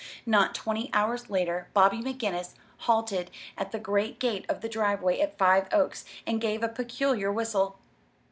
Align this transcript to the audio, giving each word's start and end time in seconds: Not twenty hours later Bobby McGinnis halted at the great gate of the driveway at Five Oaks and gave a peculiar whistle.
Not 0.25 0.55
twenty 0.55 0.89
hours 0.93 1.29
later 1.29 1.67
Bobby 1.75 1.99
McGinnis 2.01 2.55
halted 2.87 3.29
at 3.55 3.71
the 3.71 3.77
great 3.77 4.17
gate 4.19 4.47
of 4.49 4.61
the 4.61 4.67
driveway 4.67 5.19
at 5.19 5.37
Five 5.37 5.67
Oaks 5.71 6.05
and 6.25 6.41
gave 6.41 6.63
a 6.63 6.67
peculiar 6.69 7.31
whistle. 7.31 7.77